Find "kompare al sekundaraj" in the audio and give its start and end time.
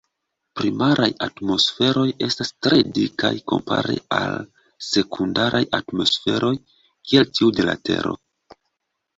3.53-5.63